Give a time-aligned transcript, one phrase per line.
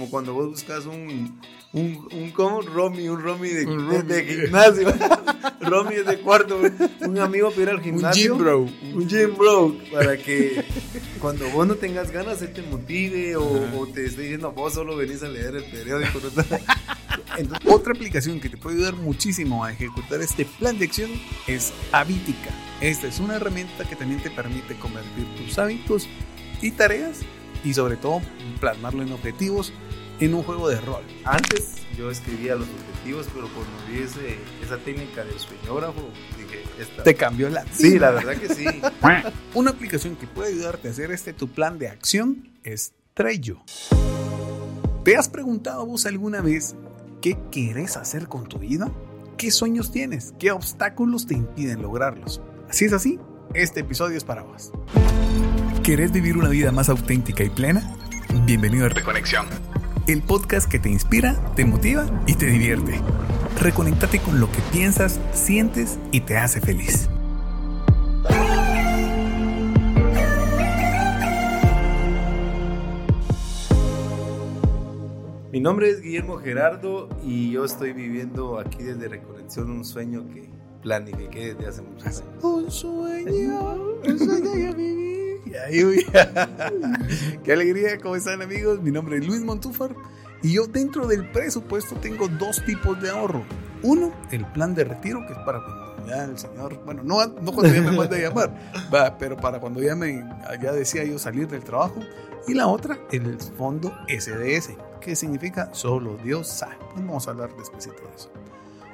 [0.00, 1.38] como cuando vos buscas un,
[1.74, 2.62] un, un ¿cómo?
[2.62, 4.94] Romy, un Romy de, de- de gimnasio.
[5.60, 6.58] Romy es de cuarto,
[7.00, 8.32] un amigo para ir al gimnasio.
[8.34, 8.60] gym bro.
[8.94, 10.64] Un gym bro, para que
[11.20, 14.96] cuando vos no tengas ganas, él te motive o, o te esté diciendo, vos solo
[14.96, 16.18] venís a leer el periódico.
[16.34, 16.42] ¿no?
[17.36, 21.10] Entonces, otra aplicación que te puede ayudar muchísimo a ejecutar este plan de acción
[21.46, 22.50] es Habitica.
[22.80, 26.08] Esta es una herramienta que también te permite convertir tus hábitos
[26.62, 27.18] y tareas
[27.62, 28.22] y sobre todo
[28.58, 29.74] plasmarlo en objetivos
[30.20, 31.02] en un juego de rol.
[31.24, 37.02] Antes yo escribía los objetivos, pero cuando vi ese- esa técnica del sueñógrafo, dije, esta.
[37.02, 38.64] Te cambió la Sí, la verdad que sí.
[39.54, 43.60] Una aplicación que puede ayudarte a hacer este tu plan de acción es Trello.
[45.04, 46.74] ¿Te has preguntado vos alguna vez
[47.22, 48.90] qué querés hacer con tu vida?
[49.38, 50.34] ¿Qué sueños tienes?
[50.38, 52.42] ¿Qué obstáculos te impiden lograrlos?
[52.70, 53.18] Si es así,
[53.54, 54.70] este episodio es para vos.
[55.82, 57.96] ¿Querés vivir una vida más auténtica y plena?
[58.44, 59.46] Bienvenido a Reconexión,
[60.12, 63.00] el podcast que te inspira, te motiva y te divierte.
[63.60, 67.08] Reconéctate con lo que piensas, sientes y te hace feliz.
[75.52, 80.48] Mi nombre es Guillermo Gerardo y yo estoy viviendo aquí desde Reconexión un sueño que
[80.82, 82.24] planifiqué desde hace muchos años.
[82.42, 83.74] Un sueño,
[84.04, 85.09] un sueño yo viví.
[85.50, 85.88] Ya, yo-
[87.44, 88.80] Qué alegría, ¿cómo están amigos?
[88.82, 89.94] Mi nombre es Luis Montúfar
[90.42, 93.44] y yo dentro del presupuesto tengo dos tipos de ahorro.
[93.82, 97.52] Uno, el plan de retiro, que es para cuando ya el señor, bueno, no, no
[97.52, 98.54] cuando ya me manda a llamar,
[98.94, 100.24] va, pero para cuando ya me,
[100.62, 102.00] ya decía yo salir del trabajo.
[102.46, 106.76] Y la otra, el fondo SDS, que significa solo Dios sabe.
[106.94, 108.30] Vamos a hablar despacito de eso.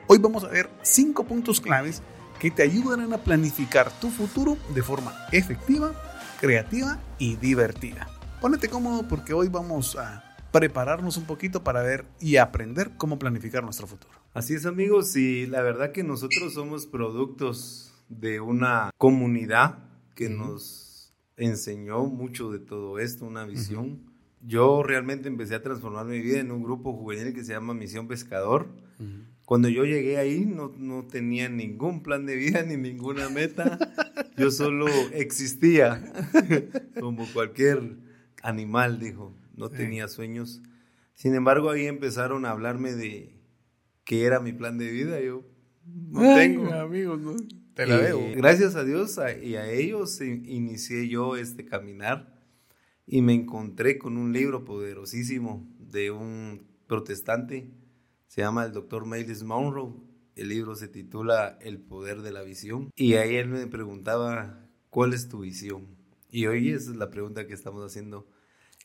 [0.08, 2.02] Hoy vamos a ver cinco puntos claves
[2.38, 5.92] que te ayudarán a planificar tu futuro de forma efectiva,
[6.41, 8.09] creativa y divertida.
[8.41, 13.65] Pónete cómodo porque hoy vamos a prepararnos un poquito para ver y aprender cómo planificar
[13.65, 14.15] nuestro futuro.
[14.34, 19.79] Así es amigos y la verdad que nosotros somos productos de una comunidad
[20.14, 24.01] que nos enseñó mucho de todo esto, una visión.
[24.42, 28.08] Yo realmente empecé a transformar mi vida en un grupo juvenil que se llama Misión
[28.08, 28.69] Pescador.
[29.46, 33.79] Cuando yo llegué ahí no, no tenía ningún plan de vida ni ninguna meta.
[34.36, 36.12] Yo solo existía
[37.01, 37.96] como cualquier
[38.42, 39.34] animal, dijo.
[39.57, 39.77] No Sí.
[39.79, 40.61] tenía sueños.
[41.14, 43.34] Sin embargo, ahí empezaron a hablarme de
[44.05, 45.18] qué era mi plan de vida.
[45.23, 45.42] Yo
[46.11, 46.70] no tengo.
[46.74, 47.34] amigos, ¿no?
[47.74, 48.20] Te la veo.
[48.34, 52.34] Gracias a Dios a- y a ellos inicié yo este caminar
[53.07, 57.70] y me encontré con un libro poderosísimo de un protestante.
[58.29, 59.92] Se llama el doctor Miles Monroe.
[60.35, 62.91] El libro se titula El poder de la visión.
[62.95, 65.87] Y ahí él me preguntaba, ¿cuál es tu visión?
[66.31, 68.29] Y hoy esa es la pregunta que estamos haciendo.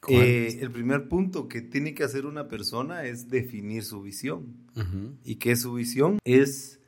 [0.02, 0.56] ¿Cuál Eh, es?
[0.62, 4.56] el primer punto que tiene que hacer una persona es definir su visión
[5.24, 6.80] y que su visión es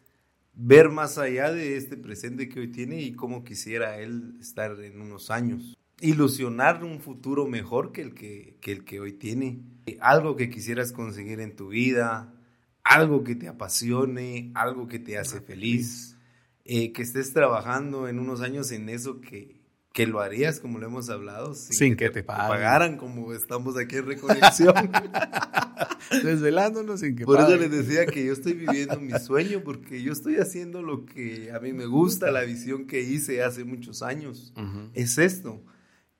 [0.55, 5.01] ver más allá de este presente que hoy tiene y cómo quisiera él estar en
[5.01, 5.77] unos años.
[5.99, 9.61] Ilusionar un futuro mejor que el que, que el que hoy tiene.
[9.99, 12.33] Algo que quisieras conseguir en tu vida,
[12.83, 16.17] algo que te apasione, algo que te hace feliz,
[16.65, 19.61] eh, que estés trabajando en unos años en eso que,
[19.93, 22.47] que lo harías, como lo hemos hablado, Sin que te paguen.
[22.47, 24.73] pagaran, como estamos aquí en Reconexión.
[26.23, 27.71] Desvelándonos sin que Por eso paguen.
[27.71, 31.59] les decía que yo estoy viviendo mi sueño, porque yo estoy haciendo lo que a
[31.59, 34.53] mí me gusta, la visión que hice hace muchos años.
[34.93, 35.63] Es esto.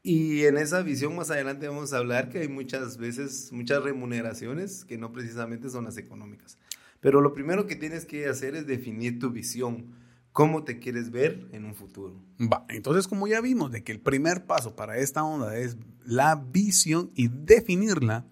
[0.06, 4.84] Y en esa visión más adelante vamos a hablar que hay muchas veces, muchas remuneraciones
[4.84, 6.58] que no precisamente son las económicas.
[7.00, 9.96] Pero lo primero que tienes que hacer es definir tu visión,
[10.34, 12.22] cómo te quieres ver en un futuro.
[12.38, 16.36] Va, entonces como ya vimos de que el primer paso para esta onda es la
[16.36, 18.26] visión y definirla,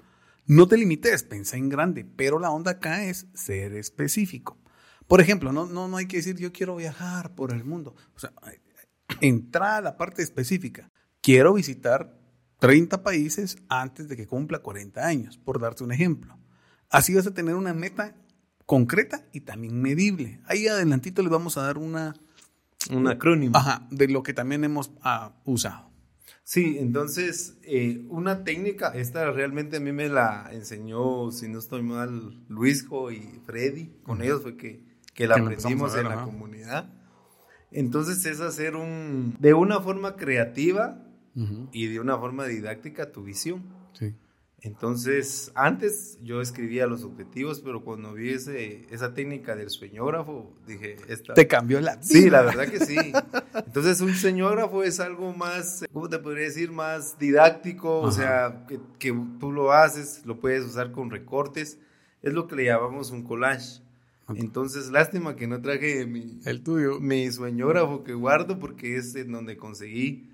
[0.48, 4.58] no te limites, pensa en grande, pero la onda acá es ser específico.
[5.08, 7.96] Por ejemplo, no, no, no hay que decir yo quiero viajar por el mundo.
[8.14, 8.34] O sea,
[9.22, 10.92] entra a la parte específica.
[11.22, 12.18] Quiero visitar
[12.60, 16.38] 30 países antes de que cumpla 40 años, por darte un ejemplo.
[16.90, 18.16] Así vas a tener una meta
[18.66, 20.40] concreta y también medible.
[20.46, 22.16] Ahí adelantito les vamos a dar una,
[22.90, 23.56] Un acrónimo.
[23.56, 25.92] Ajá, de lo que también hemos ah, usado.
[26.44, 31.84] Sí, entonces, eh, una técnica, esta realmente a mí me la enseñó, si no estoy
[31.84, 34.84] mal, Luisjo y Freddy, con ellos fue que,
[35.14, 36.90] que la Que aprendimos ver, en la comunidad.
[37.70, 43.64] Entonces es hacer un, de una forma creativa y de una forma didáctica tu visión.
[43.94, 44.14] Sí.
[44.64, 50.98] Entonces, antes yo escribía los objetivos, pero cuando vi ese, esa técnica del sueñógrafo, dije,
[51.08, 51.34] esta...
[51.34, 52.04] Te cambió la vida.
[52.04, 52.96] Sí, la verdad que sí.
[53.56, 56.72] Entonces, un sueñógrafo es algo más, ¿cómo te podría decir?
[56.72, 61.80] Más didáctico, o sea, que, que, tú lo haces, lo puedes usar con recortes.
[62.22, 63.82] Es lo que le llamamos un collage.
[64.36, 67.00] Entonces, lástima que no traje mi, El tuyo.
[67.00, 70.31] mi sueñógrafo que guardo porque es en donde conseguí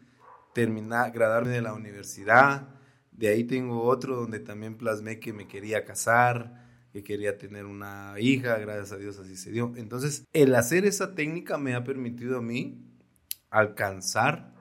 [0.57, 2.77] terminar, graduarme de la universidad
[3.18, 6.63] de ahí tengo otro donde también plasmé que me quería casar,
[6.94, 9.74] que quería tener una hija, gracias a Dios así se dio.
[9.75, 12.86] Entonces, el hacer esa técnica me ha permitido a mí
[13.50, 14.54] alcanzar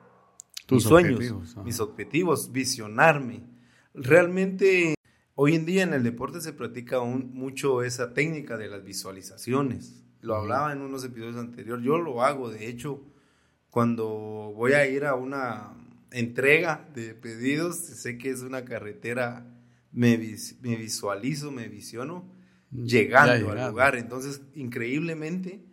[0.65, 3.43] Tus mis sueños, mis objetivos, visionarme.
[3.93, 4.95] Realmente,
[5.35, 10.03] hoy en día en el deporte se practica mucho esa técnica de las visualizaciones.
[10.21, 11.85] Lo hablaba en unos episodios anteriores.
[11.85, 13.03] Yo lo hago, de hecho,
[13.69, 14.07] cuando
[14.55, 15.75] voy a ir a una
[16.11, 19.45] entrega de pedidos, sé que es una carretera,
[19.91, 20.17] me,
[20.61, 22.31] me visualizo, me visiono
[22.71, 23.95] llegando al lugar.
[23.95, 25.65] Entonces, increíblemente,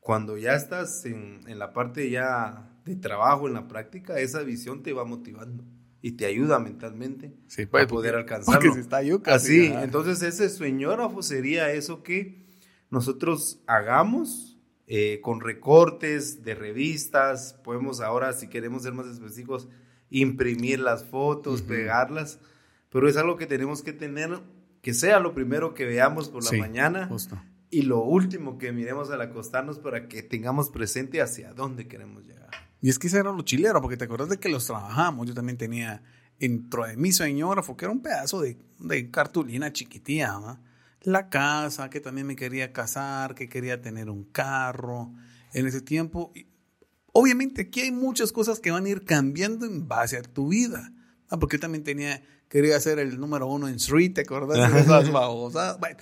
[0.00, 4.82] cuando ya estás en, en, la parte ya de trabajo, en la práctica, esa visión
[4.82, 5.64] te va motivando
[6.02, 8.74] y te ayuda mentalmente sí, para poder alcanzarlo.
[8.74, 12.48] Se está Así, entonces ese sueñógrafo sería eso que
[12.90, 14.49] nosotros hagamos
[14.92, 19.68] eh, con recortes de revistas, podemos ahora, si queremos ser más específicos,
[20.10, 22.40] imprimir las fotos, pegarlas,
[22.90, 24.40] pero es algo que tenemos que tener,
[24.82, 27.08] que sea lo primero que veamos por la mañana
[27.70, 32.50] y lo último que miremos al acostarnos para que tengamos presente hacia dónde queremos llegar.
[32.82, 35.34] Y es que ese era lo chilero, porque te acuerdas de que los trabajamos, yo
[35.34, 36.02] también tenía
[36.40, 40.36] dentro de mi señógrafo, que era un pedazo de, de cartulina chiquitía,
[41.02, 45.12] la casa, que también me quería casar, que quería tener un carro.
[45.52, 46.32] En ese tiempo,
[47.12, 50.92] obviamente aquí hay muchas cosas que van a ir cambiando en base a tu vida.
[51.28, 54.80] Ah, porque yo también tenía, quería ser el número uno en Street, ¿te acuerdas de
[54.80, 55.78] esas babosas?
[55.78, 55.98] Bueno,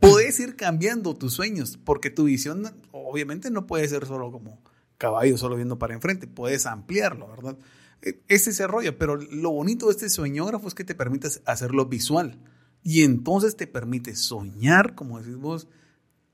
[0.00, 4.62] puedes ir cambiando tus sueños, porque tu visión obviamente no puede ser solo como
[4.98, 7.58] caballo, solo viendo para enfrente, puedes ampliarlo, ¿verdad?
[8.00, 11.86] Ese es ese rollo, pero lo bonito de este sueñógrafo es que te permite hacerlo
[11.86, 12.38] visual.
[12.84, 15.68] Y entonces te permite soñar, como decís vos,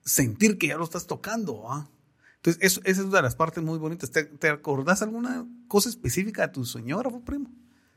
[0.05, 1.71] sentir que ya lo estás tocando.
[1.71, 1.89] ¿ah?
[2.37, 4.11] Entonces, eso, esa es una de las partes muy bonitas.
[4.11, 7.49] ¿Te, ¿Te, acordás alguna cosa específica de tu soñógrafo, primo?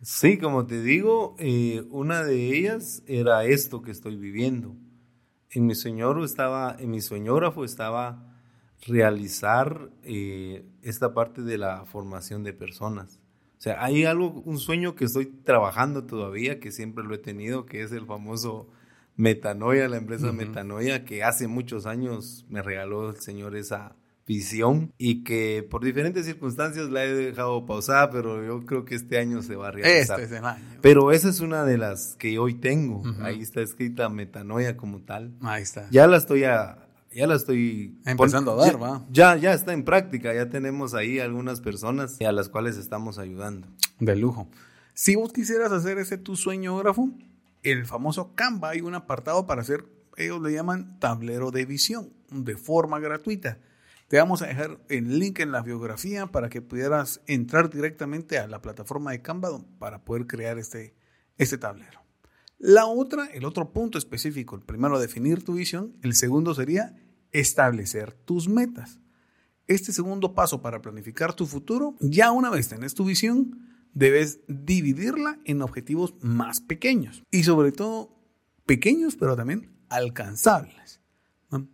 [0.03, 4.75] Sí, como te digo, eh, una de ellas era esto que estoy viviendo.
[5.49, 8.37] En mi soñógrafo estaba, en mi soñógrafo estaba
[8.85, 13.19] realizar eh, esta parte de la formación de personas.
[13.63, 17.65] O sea, hay algo, un sueño que estoy trabajando todavía, que siempre lo he tenido,
[17.65, 18.67] que es el famoso
[19.15, 23.95] Metanoia, la empresa Metanoia, que hace muchos años me regaló el Señor esa
[24.27, 29.17] visión y que por diferentes circunstancias la he dejado pausada, pero yo creo que este
[29.17, 30.19] año se va a realizar.
[30.19, 30.65] Este es el año.
[30.81, 33.01] Pero esa es una de las que hoy tengo.
[33.21, 35.37] Ahí está escrita Metanoia como tal.
[35.39, 35.87] Ahí está.
[35.89, 36.82] Ya la estoy a,
[37.15, 39.05] ya la estoy empezando a dar, va.
[39.09, 43.67] Ya, ya está en práctica, ya tenemos ahí algunas personas a las cuales estamos ayudando.
[43.99, 44.47] De lujo.
[44.93, 47.09] Si vos quisieras hacer ese tu sueñógrafo,
[47.63, 49.85] el famoso Canva, hay un apartado para hacer,
[50.17, 53.57] ellos le llaman tablero de visión, de forma gratuita.
[54.07, 58.47] Te vamos a dejar el link en la biografía para que pudieras entrar directamente a
[58.47, 59.49] la plataforma de Canva
[59.79, 60.93] para poder crear este,
[61.37, 62.02] este tablero.
[62.57, 66.95] La otra, el otro punto específico, el primero definir tu visión, el segundo sería
[67.31, 68.99] establecer tus metas.
[69.67, 75.39] Este segundo paso para planificar tu futuro, ya una vez tenés tu visión, debes dividirla
[75.45, 78.17] en objetivos más pequeños y sobre todo
[78.65, 81.01] pequeños pero también alcanzables.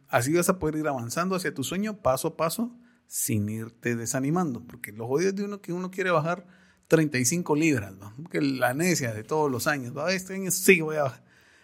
[0.07, 2.75] Así vas a poder ir avanzando hacia tu sueño paso a paso
[3.07, 6.45] sin irte desanimando, porque los jodidos de uno que uno quiere bajar
[6.89, 8.13] 35 libras, ¿no?
[8.22, 11.24] porque la necia de todos los años, este año sí voy a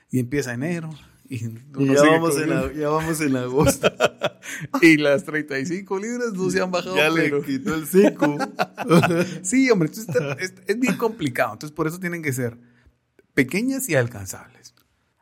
[0.09, 0.91] y empieza enero,
[1.27, 3.91] y, ya, vamos en ya, vamos en agosto.
[4.81, 6.95] y las 35 libras no se han bajado.
[6.95, 8.37] Ya le quitó el 5.
[9.41, 11.53] sí, hombre, es, es, bien complicado.
[11.53, 12.59] Entonces, por eso tienen que ser
[13.33, 14.75] pequeñas y alcanzables.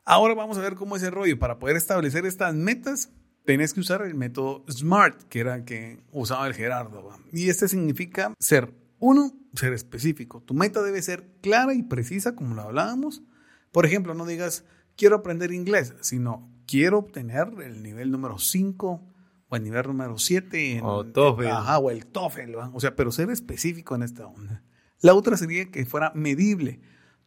[0.03, 1.39] Ahora vamos a ver cómo es el rollo.
[1.39, 3.09] Para poder establecer estas metas,
[3.45, 7.17] tenés que usar el método SMART, que era el que usaba el Gerardo.
[7.31, 10.41] Y este significa ser, uno, ser específico.
[10.41, 13.23] Tu meta debe ser clara y precisa, como lo hablábamos.
[13.71, 19.07] Por ejemplo, no digas, quiero aprender inglés, sino quiero obtener el nivel número 5
[19.47, 20.81] o el nivel número 7.
[20.83, 21.47] O TOEFL.
[21.47, 22.55] Ajá, o el TOEFL.
[22.73, 24.63] O sea, pero ser específico en esta onda.
[24.99, 26.81] La otra sería que fuera medible.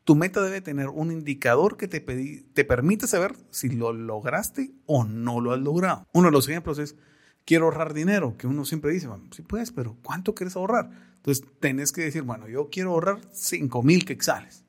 [0.05, 5.05] Tu meta debe tener un indicador que te, te permita saber si lo lograste o
[5.05, 6.07] no lo has logrado.
[6.13, 6.97] Uno de los ejemplos es,
[7.47, 10.91] quiero ahorrar dinero, que uno siempre dice, bueno, sí puedes, pero ¿cuánto quieres ahorrar?
[11.17, 14.65] Entonces, tenés que decir, bueno, yo quiero ahorrar 5 mil quexales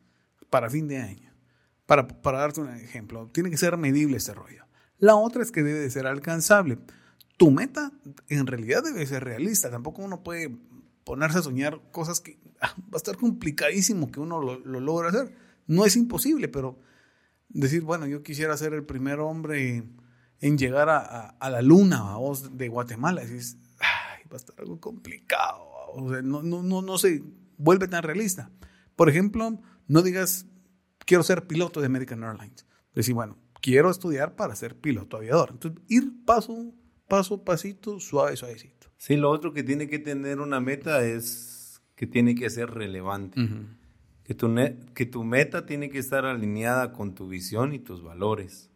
[0.49, 1.33] para fin de año.
[1.85, 4.65] Para, para darte un ejemplo, tiene que ser medible este rollo.
[4.99, 6.77] La otra es que debe de ser alcanzable.
[7.37, 7.91] Tu meta
[8.29, 9.69] en realidad debe ser realista.
[9.69, 10.55] Tampoco uno puede
[11.03, 15.09] ponerse a soñar cosas que ah, va a estar complicadísimo que uno lo, lo logre
[15.09, 15.33] hacer.
[15.65, 16.77] No es imposible, pero
[17.49, 19.83] decir, bueno, yo quisiera ser el primer hombre
[20.41, 23.23] en llegar a, a, a la luna a vos de Guatemala.
[23.23, 25.63] Decís, ay, va a estar algo complicado.
[25.93, 27.23] O sea, no, no, no, no se
[27.57, 28.51] vuelve tan realista.
[28.95, 30.45] Por ejemplo, no digas,
[31.05, 32.65] quiero ser piloto de American Airlines.
[32.93, 35.49] Decir, bueno, quiero estudiar para ser piloto aviador.
[35.51, 36.73] Entonces, ir paso,
[37.07, 38.87] paso, pasito, suave, suavecito.
[38.97, 43.39] Sí, lo otro que tiene que tener una meta es que tiene que ser relevante.
[43.39, 43.77] Uh -huh.
[44.23, 44.53] que, tu
[44.93, 48.71] que tu meta tiene que estar alineada con tu visión y tus valores.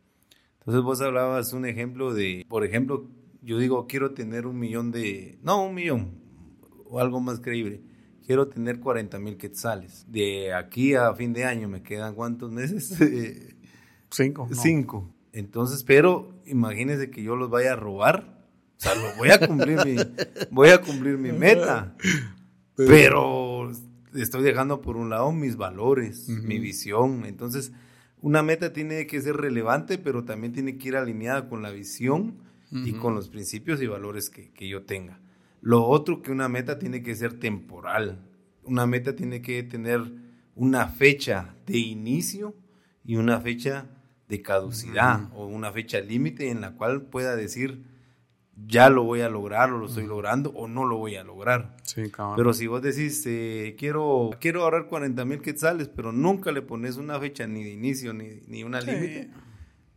[0.62, 3.10] Entonces vos hablabas un ejemplo de, por ejemplo,
[3.42, 6.20] yo digo, quiero tener un millón de, no, un millón,
[6.86, 7.82] o algo más creíble.
[8.24, 10.06] Quiero tener 40 mil quetzales.
[10.08, 12.96] De aquí a fin de año me quedan cuántos meses?
[14.12, 14.48] Cinco.
[14.48, 14.56] No.
[14.56, 15.16] Cinco.
[15.34, 18.46] Entonces, pero imagínense que yo los vaya a robar.
[18.78, 19.96] O sea, lo voy a cumplir mi,
[20.52, 21.96] voy a cumplir mi meta.
[22.76, 23.72] Pero
[24.14, 26.44] estoy dejando por un lado mis valores, uh -huh.
[26.44, 27.26] mi visión.
[27.26, 27.72] Entonces,
[28.22, 32.38] una meta tiene que ser relevante, pero también tiene que ir alineada con la visión
[32.72, 32.88] uh -huh.
[32.88, 35.20] y con los principios y valores que, que, yo tenga.
[35.62, 38.20] Lo otro que una meta tiene que ser temporal.
[38.64, 40.02] Una meta tiene que tener
[40.56, 42.56] una fecha de inicio
[43.04, 43.88] y una fecha
[44.28, 45.38] de caducidad uh -huh.
[45.38, 47.84] o una fecha límite en la cual pueda decir
[48.68, 51.76] ya lo voy a lograr o lo estoy logrando o no lo voy a lograr.
[51.84, 52.36] Sí, cabrón.
[52.38, 56.98] Pero si vos decís, eh, quiero, quiero ahorrar 40 mil quetzales, pero nunca le pones
[56.98, 58.92] una fecha ni de inicio ni, ni una sí.
[58.92, 59.30] límite,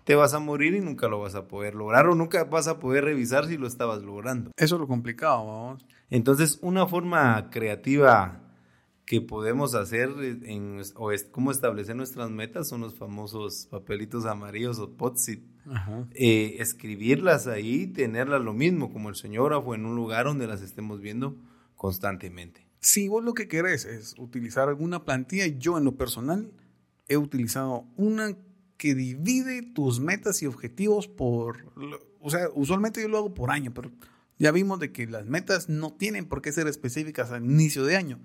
[0.04, 2.78] te vas a morir y nunca lo vas a poder lograr o nunca vas a
[2.78, 4.50] poder revisar si lo estabas logrando.
[4.56, 5.87] Eso es lo complicado, vamos.
[6.11, 8.43] Entonces, una forma creativa
[9.04, 10.11] que podemos hacer
[10.44, 15.42] en, o es, cómo establecer nuestras metas son los famosos papelitos amarillos o potsit.
[16.12, 21.00] Eh, escribirlas ahí, tenerlas lo mismo como el señógrafo en un lugar donde las estemos
[21.00, 21.37] viendo
[21.75, 22.66] constantemente.
[22.80, 26.52] Si vos lo que querés es utilizar alguna plantilla, yo en lo personal
[27.08, 28.37] he utilizado una
[28.76, 31.73] que divide tus metas y objetivos por,
[32.20, 33.90] o sea, usualmente yo lo hago por año, pero
[34.38, 37.96] ya vimos de que las metas no tienen por qué ser específicas al inicio de
[37.96, 38.20] año.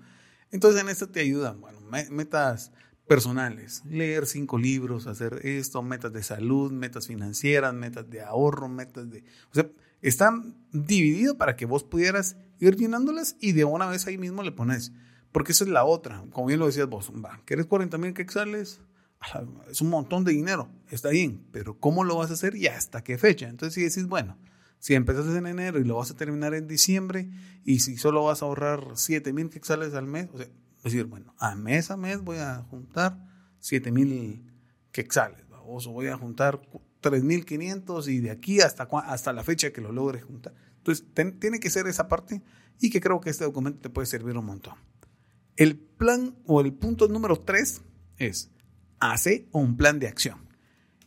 [0.50, 1.80] Entonces en esto te ayudan, bueno,
[2.10, 2.72] metas
[3.06, 9.10] personales, leer cinco libros, hacer esto, metas de salud, metas financieras, metas de ahorro, metas
[9.10, 9.24] de...
[9.50, 9.68] O sea,
[10.00, 14.52] están divididos para que vos pudieras ir llenándolas y de una vez ahí mismo le
[14.52, 14.92] pones.
[15.32, 18.80] Porque esa es la otra, como bien lo decías vos, va, ¿querés 40 mil quetzales?
[19.70, 23.04] Es un montón de dinero, está bien, pero ¿cómo lo vas a hacer y hasta
[23.04, 23.48] qué fecha?
[23.48, 24.38] Entonces si decís, bueno,
[24.80, 27.30] si empezaste en enero y lo vas a terminar en diciembre
[27.64, 30.48] y si solo vas a ahorrar 7 mil quetzales al mes, o sea,
[30.82, 33.18] decir, bueno, a mes a mes voy a juntar
[33.60, 34.50] 7 mil
[34.90, 36.62] quetzales, o voy a juntar
[37.00, 40.54] 3 mil 500 y de aquí hasta, hasta la fecha que lo logres juntar.
[40.78, 41.06] Entonces,
[41.38, 42.42] tiene que ser esa parte
[42.80, 44.74] y que creo que este documento te puede servir un montón.
[45.56, 47.82] El plan o el punto número 3
[48.16, 48.50] es,
[48.98, 50.48] hace un plan de acción.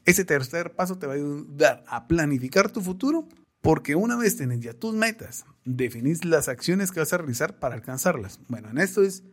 [0.05, 3.27] Ese tercer paso te va a ayudar a planificar tu futuro
[3.63, 7.75] porque una vez tenés ya tus metas, definís las acciones que vas a realizar para
[7.75, 8.41] alcanzarlas.
[8.49, 9.23] Bueno, en esto es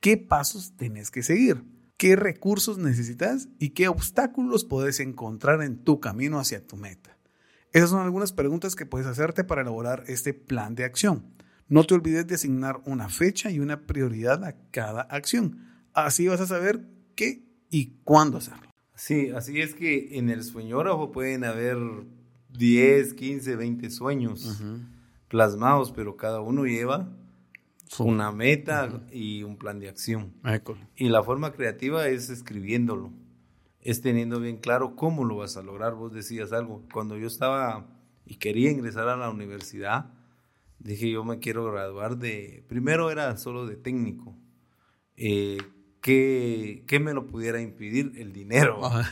[0.00, 1.62] qué pasos tenés que seguir,
[1.96, 7.16] qué recursos necesitas y qué obstáculos puedes encontrar en tu camino hacia tu meta.
[7.72, 11.36] Esas son algunas preguntas que puedes hacerte para elaborar este plan de acción.
[11.68, 15.64] No te olvides de asignar una fecha y una prioridad a cada acción.
[15.92, 18.68] Así vas a saber qué y cuándo hacerlo.
[18.96, 21.76] Sí, así es que en el sueñógrafo pueden haber
[22.58, 24.86] 10, 15, 20 sueños uh -huh.
[25.28, 27.08] plasmados, pero cada uno lleva
[27.98, 29.12] una meta uh -huh.
[29.12, 30.32] y un plan de acción.
[30.44, 30.80] École.
[30.96, 33.12] Y la forma creativa es escribiéndolo,
[33.80, 35.94] es teniendo bien claro cómo lo vas a lograr.
[35.94, 37.86] Vos decías algo, cuando yo estaba
[38.24, 40.12] y quería ingresar a la universidad,
[40.78, 44.36] dije yo me quiero graduar de, primero era solo de técnico,
[45.16, 45.58] eh,
[46.00, 48.12] ¿qué, ¿qué, me lo pudiera impedir?
[48.16, 48.80] El dinero.
[48.82, 49.06] -huh.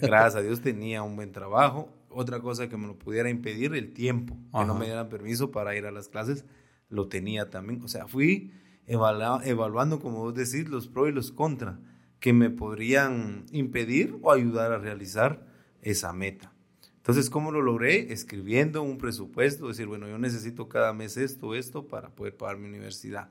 [0.00, 3.92] Gracias a Dios tenía un buen trabajo otra cosa que me lo pudiera impedir, el
[3.92, 4.62] tiempo, Ajá.
[4.62, 6.44] que no me dieran permiso para ir a las clases,
[6.88, 7.82] lo tenía también.
[7.82, 8.52] O sea, fui
[8.86, 11.78] evalu evaluando, como vos decís, los pros y los contras
[12.20, 15.46] que me podrían impedir o ayudar a realizar
[15.82, 16.52] esa meta.
[16.96, 18.12] Entonces, ¿cómo lo logré?
[18.12, 22.68] Escribiendo un presupuesto, decir, bueno, yo necesito cada mes esto, esto para poder pagar mi
[22.68, 23.30] universidad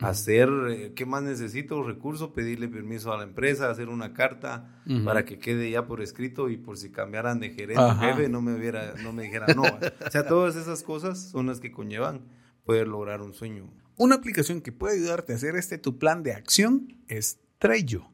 [0.00, 1.82] hacer, eh, ¿qué más necesito?
[1.82, 5.04] Recursos, pedirle permiso a la empresa, hacer una carta uh -huh.
[5.04, 8.40] para que quede ya por escrito y por si cambiaran de gerente o jefe no
[8.40, 9.62] me, hubiera, no me dijera no.
[9.62, 12.22] o sea, todas esas cosas son las que conllevan
[12.64, 13.70] poder lograr un sueño.
[13.96, 18.08] Una aplicación que puede ayudarte a hacer este tu plan de acción es Trello.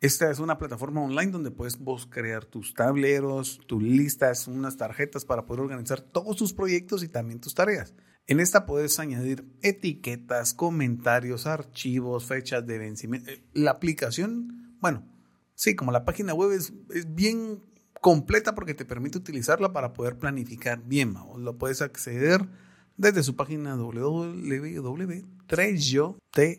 [0.00, 5.24] Esta es una plataforma online donde puedes vos crear tus tableros, tus listas, unas tarjetas
[5.24, 7.94] para poder organizar todos tus proyectos y también tus tareas.
[8.28, 13.30] En esta puedes añadir etiquetas, comentarios, archivos, fechas de vencimiento.
[13.30, 15.02] Eh, la aplicación, bueno,
[15.54, 16.74] sí, como la página web es,
[17.14, 17.62] bien
[18.02, 21.14] completa porque te permite utilizarla para poder planificar bien.
[21.38, 22.46] Lo puedes acceder
[22.98, 23.74] desde su página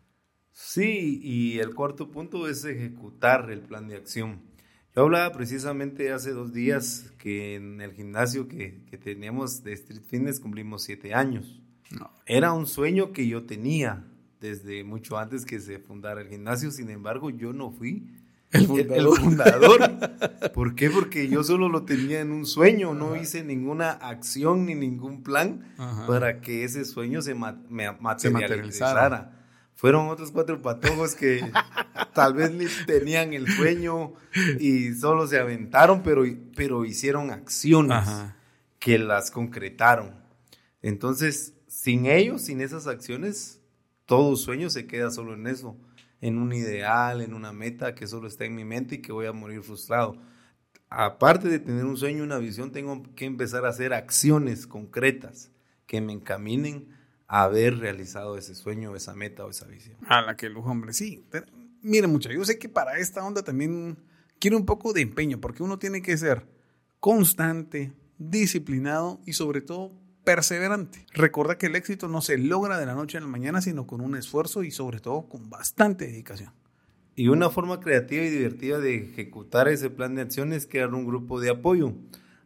[0.62, 4.40] Sí, y el cuarto punto es ejecutar el plan de acción.
[4.94, 10.02] Yo hablaba precisamente hace dos días que en el gimnasio que, que teníamos de Street
[10.06, 11.60] Fitness cumplimos siete años.
[12.26, 14.04] Era un sueño que yo tenía
[14.40, 18.08] desde mucho antes que se fundara el gimnasio, sin embargo yo no fui
[18.52, 19.90] el fundador.
[20.54, 20.90] ¿Por qué?
[20.90, 25.64] Porque yo solo lo tenía en un sueño, no hice ninguna acción ni ningún plan
[26.06, 29.39] para que ese sueño se, materializara.
[29.74, 31.40] Fueron otros cuatro patojos que
[32.14, 34.12] tal vez ni tenían el sueño
[34.58, 36.24] y solo se aventaron, pero,
[36.54, 38.08] pero hicieron acciones
[38.78, 40.14] que las concretaron.
[40.82, 43.60] Entonces, sin ellos, sin esas acciones,
[44.04, 45.76] todo sueño se queda solo en eso
[46.20, 49.26] en un ideal, en una meta que solo está en mi mente y que voy
[49.26, 50.16] a morir frustrado.
[50.88, 55.50] Aparte de tener un sueño, una visión, tengo que empezar a hacer acciones concretas
[55.86, 56.88] que me encaminen
[57.30, 59.96] haber realizado ese sueño, esa meta o esa visión.
[60.08, 61.24] A la que lujo, hombre, sí.
[61.80, 63.98] Miren, muchachos, yo sé que para esta onda también
[64.40, 66.44] quiero un poco de empeño, porque uno tiene que ser
[66.98, 69.92] constante, disciplinado y sobre todo
[70.24, 71.06] perseverante.
[71.14, 74.00] Recuerda que el éxito no se logra de la noche a la mañana, sino con
[74.00, 76.52] un esfuerzo y sobre todo con bastante dedicación.
[77.14, 81.06] Y una forma creativa y divertida de ejecutar ese plan de acción es crear un
[81.06, 81.94] grupo de apoyo.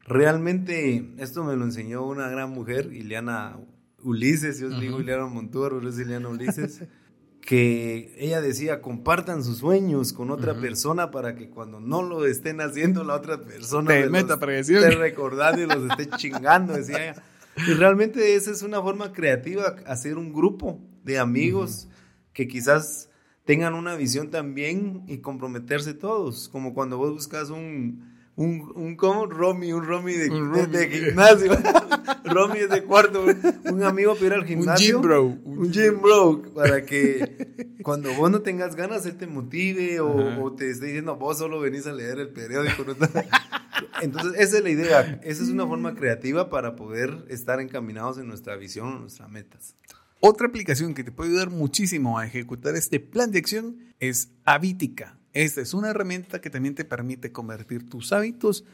[0.06, 3.56] Realmente esto me lo enseñó una gran mujer, Ileana
[4.04, 6.82] Ulises, yo os digo Ileana Montúa, pero es Ileana Ulises,
[7.40, 12.61] que ella decía, compartan sus sueños con otra persona para que cuando no lo estén
[12.61, 17.23] haciendo la otra persona te meta esté recordando y los esté chingando, decía ella.
[17.68, 21.88] Y realmente esa es una forma creativa, hacer un grupo de amigos
[22.32, 23.10] que quizás
[23.45, 29.26] tengan una visión también y comprometerse todos, como cuando vos buscas un, un, un ¿cómo?
[29.26, 30.28] Romy, un Romy de,
[30.66, 31.56] de, gimnasio.
[32.25, 33.25] Romy es de cuarto,
[33.70, 34.97] un amigo para ir al gimnasio.
[34.97, 35.25] Un gym bro.
[35.44, 40.52] Un gym bro, para que cuando vos no tengas ganas, él te motive o, o
[40.52, 42.84] te esté diciendo, vos solo venís a leer el periódico.
[44.02, 45.20] Entonces, esa es la idea.
[45.23, 49.76] Esa es una forma creativa para poder estar encaminados en nuestra visión o nuestras metas.
[50.20, 55.18] Otra aplicación que te puede ayudar muchísimo a ejecutar este plan de acción es Habitica.
[55.34, 58.64] Esta es una herramienta que también te permite convertir tus hábitos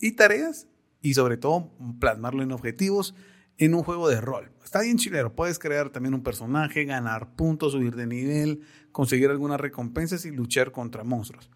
[0.00, 0.68] y tareas
[1.00, 3.14] y sobre todo plasmarlo en objetivos
[3.56, 4.52] en un juego de rol.
[4.62, 8.60] Está bien chilero, puedes crear también un personaje, ganar puntos, subir de nivel,
[8.92, 11.50] conseguir algunas recompensas y luchar contra monstruos.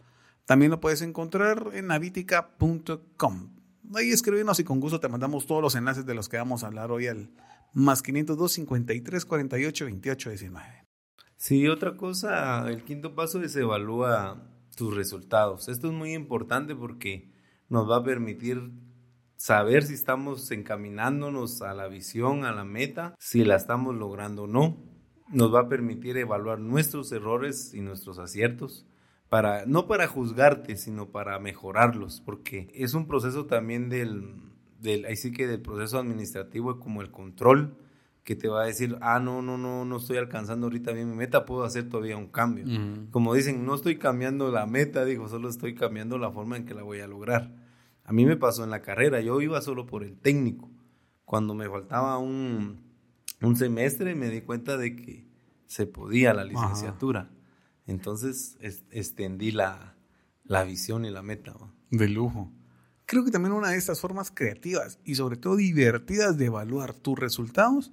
[0.46, 3.50] También lo puedes encontrar en navitica.com.
[3.94, 6.68] Ahí escríbenos y con gusto te mandamos todos los enlaces de los que vamos a
[6.68, 7.30] hablar hoy al
[7.74, 10.84] más 502 53 48 28 19.
[11.36, 15.68] Sí, otra cosa, el quinto paso es evalúa tus resultados.
[15.68, 17.30] Esto es muy importante porque
[17.68, 18.70] nos va a permitir
[19.36, 24.46] saber si estamos encaminándonos a la visión, a la meta, si la estamos logrando o
[24.46, 24.76] no.
[25.28, 28.86] Nos va a permitir evaluar nuestros errores y nuestros aciertos
[29.28, 34.34] para, no para juzgarte, sino para mejorarlos, porque es un proceso también del,
[34.80, 37.76] del, ahí sí que del proceso administrativo como el control,
[38.24, 41.16] que te va a decir, ah, no, no, no, no estoy alcanzando ahorita bien mi
[41.16, 42.64] meta, puedo hacer todavía un cambio.
[43.10, 46.74] Como dicen, no estoy cambiando la meta, digo, solo estoy cambiando la forma en que
[46.74, 47.54] la voy a lograr.
[48.02, 50.70] A mí me pasó en la carrera, yo iba solo por el técnico.
[51.26, 52.82] Cuando me faltaba un,
[53.42, 55.26] un semestre me di cuenta de que
[55.66, 57.30] se podía la licenciatura.
[57.86, 58.56] Entonces
[58.90, 59.96] extendí la,
[60.66, 61.54] visión y la meta.
[61.90, 62.50] De lujo.
[63.04, 67.18] Creo que también una de estas formas creativas y sobre todo divertidas de evaluar tus
[67.18, 67.92] resultados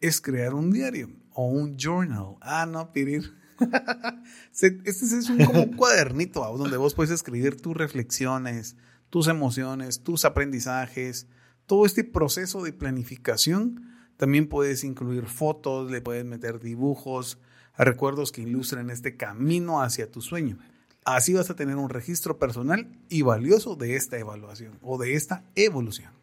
[0.00, 2.36] es crear un diario o un journal.
[2.40, 3.34] Ah, no, Pirir.
[4.52, 8.76] este es un, como un cuadernito donde vos puedes escribir tus reflexiones,
[9.10, 11.26] tus emociones, tus aprendizajes,
[11.66, 13.86] todo este proceso de planificación.
[14.16, 17.38] También puedes incluir fotos, le puedes meter dibujos,
[17.76, 20.58] recuerdos que ilustren este camino hacia tu sueño.
[21.04, 25.44] Así vas a tener un registro personal y valioso de esta evaluación o de esta
[25.54, 26.19] evolución.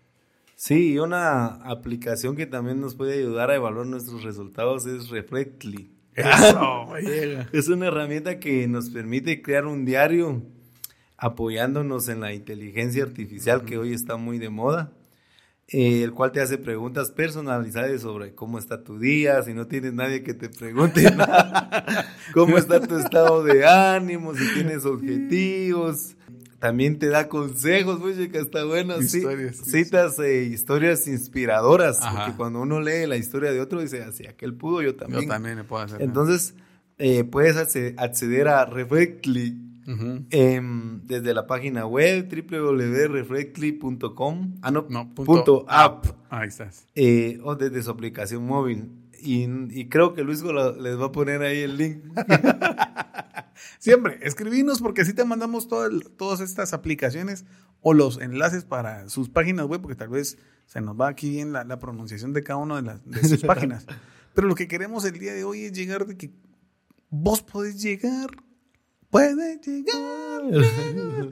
[0.60, 5.92] Sí, y una aplicación que también nos puede ayudar a evaluar nuestros resultados es Reflectly.
[7.54, 10.42] es una herramienta que nos permite crear un diario.
[11.16, 14.92] apoyándonos en la inteligencia artificial que hoy está muy de moda.
[15.68, 19.94] Eh, el cual te hace preguntas personalizadas sobre cómo está tu día, si no tienes
[19.94, 26.17] nadie que te pregunte nada, cómo está tu estado de ánimo, si tienes objetivos.
[26.60, 29.00] También te da consejos, oye, que está bueno.
[29.00, 34.26] Historias, citas e historias inspiradoras, porque cuando uno lee la historia de otro, dice, así,
[34.26, 35.24] aquel pudo, yo también.
[35.24, 36.02] Yo también me puedo hacer.
[36.02, 36.56] Entonces,
[36.98, 39.68] eh, puedes acceder a Reflectly
[40.32, 46.08] Em, desde la página web www.reflectly.com ah, no, punto, app.
[46.30, 46.86] Ahí estás.
[46.94, 48.92] Eh, o desde su aplicación móvil.
[49.20, 52.04] Y, creo que Luis les va a poner ahí el link.
[53.80, 57.46] Siempre, escribinos porque así te mandamos todas estas aplicaciones
[57.82, 61.54] o los enlaces para sus páginas web, porque tal vez se nos va aquí bien
[61.54, 63.86] la, pronunciación de cada una de, las, de sus páginas.
[64.34, 66.32] Pero lo que queremos el día de hoy es llegar de que
[67.10, 68.30] vos podés llegar
[69.10, 71.32] puede llegar.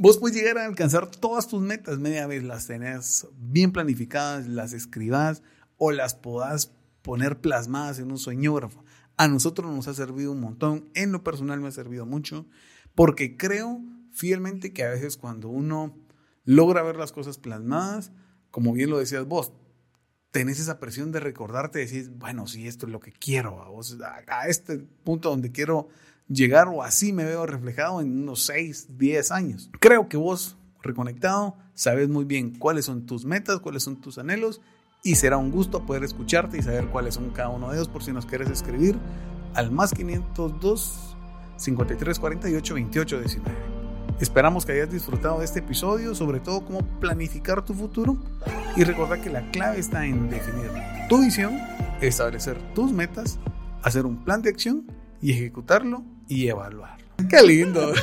[0.00, 4.72] Vos puedes llegar a alcanzar todas tus metas media vez, las tenés bien planificadas, las
[4.72, 5.42] escribas
[5.76, 6.70] o las podás
[7.02, 8.84] poner plasmadas en un sueñógrafo.
[9.18, 12.46] A nosotros nos ha servido un montón, en lo personal me ha servido mucho,
[12.94, 15.96] porque creo fielmente que a veces cuando uno
[16.44, 18.12] logra ver las cosas plasmadas,
[18.52, 19.52] como bien lo decías vos,
[20.30, 24.46] tenés esa presión de recordarte, decís, bueno, si esto es lo que quiero, a, a
[24.46, 25.88] este punto donde quiero
[26.28, 29.70] llegar o así me veo reflejado en unos 6, 10 años.
[29.80, 34.60] Creo que vos, reconectado, sabes muy bien cuáles son tus metas, cuáles son tus anhelos
[35.02, 38.02] y será un gusto poder escucharte y saber cuáles son cada uno de ellos por
[38.02, 38.98] si nos quieres escribir
[39.54, 41.16] al más 502
[41.56, 43.78] 53 48 28 19.
[44.20, 48.16] Esperamos que hayas disfrutado de este episodio, sobre todo cómo planificar tu futuro
[48.74, 50.70] y recordar que la clave está en definir
[51.08, 51.56] tu visión,
[52.00, 53.38] establecer tus metas,
[53.82, 54.86] hacer un plan de acción
[55.22, 57.06] y ejecutarlo y evaluarlo.
[57.28, 57.92] ¡Qué lindo!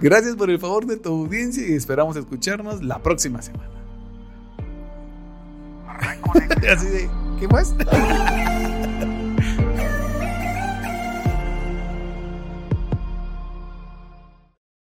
[0.00, 3.77] Gracias por el favor de tu audiencia y esperamos escucharnos la próxima semana.
[6.72, 7.74] Así de, ¿qué más?